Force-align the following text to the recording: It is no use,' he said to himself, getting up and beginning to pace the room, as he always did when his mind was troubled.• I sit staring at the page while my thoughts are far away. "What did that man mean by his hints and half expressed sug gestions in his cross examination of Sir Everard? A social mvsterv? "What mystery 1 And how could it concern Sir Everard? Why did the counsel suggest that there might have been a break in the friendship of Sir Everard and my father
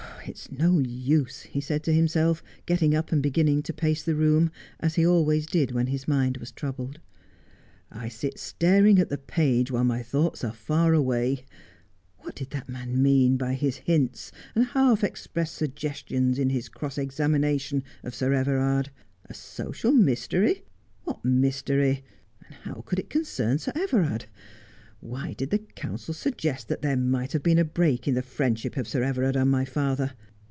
It 0.23 0.37
is 0.37 0.51
no 0.51 0.77
use,' 0.77 1.41
he 1.41 1.59
said 1.59 1.83
to 1.83 1.91
himself, 1.91 2.43
getting 2.67 2.93
up 2.93 3.11
and 3.11 3.23
beginning 3.23 3.63
to 3.63 3.73
pace 3.73 4.03
the 4.03 4.13
room, 4.13 4.51
as 4.79 4.93
he 4.93 5.05
always 5.05 5.47
did 5.47 5.71
when 5.71 5.87
his 5.87 6.07
mind 6.07 6.37
was 6.37 6.51
troubled.• 6.51 6.99
I 7.89 8.07
sit 8.07 8.37
staring 8.37 8.99
at 8.99 9.09
the 9.09 9.17
page 9.17 9.71
while 9.71 9.83
my 9.83 10.03
thoughts 10.03 10.43
are 10.43 10.53
far 10.53 10.93
away. 10.93 11.43
"What 12.19 12.35
did 12.35 12.51
that 12.51 12.69
man 12.69 13.01
mean 13.01 13.35
by 13.35 13.55
his 13.55 13.77
hints 13.77 14.31
and 14.53 14.67
half 14.67 15.03
expressed 15.03 15.55
sug 15.55 15.73
gestions 15.73 16.37
in 16.37 16.51
his 16.51 16.69
cross 16.69 16.99
examination 16.99 17.83
of 18.03 18.13
Sir 18.13 18.31
Everard? 18.31 18.91
A 19.25 19.33
social 19.33 19.91
mvsterv? 19.91 20.61
"What 21.03 21.25
mystery 21.25 22.03
1 22.43 22.45
And 22.45 22.53
how 22.61 22.83
could 22.85 22.99
it 22.99 23.09
concern 23.09 23.57
Sir 23.57 23.71
Everard? 23.75 24.25
Why 25.03 25.33
did 25.33 25.49
the 25.49 25.57
counsel 25.57 26.13
suggest 26.13 26.67
that 26.67 26.83
there 26.83 26.95
might 26.95 27.31
have 27.31 27.41
been 27.41 27.57
a 27.57 27.65
break 27.65 28.07
in 28.07 28.13
the 28.13 28.21
friendship 28.21 28.77
of 28.77 28.87
Sir 28.87 29.01
Everard 29.01 29.35
and 29.35 29.49
my 29.49 29.65
father 29.65 30.13